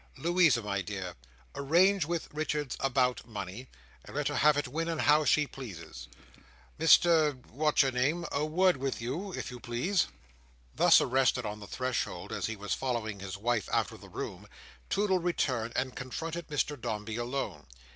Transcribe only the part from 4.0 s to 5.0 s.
and let her have it when